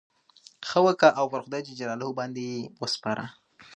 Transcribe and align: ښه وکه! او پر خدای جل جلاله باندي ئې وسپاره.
ښه 0.67 0.79
وکه! 0.85 1.07
او 1.19 1.25
پر 1.31 1.41
خدای 1.45 1.61
جل 1.67 1.75
جلاله 1.79 2.07
باندي 2.17 2.43
ئې 2.51 2.59
وسپاره. 2.81 3.25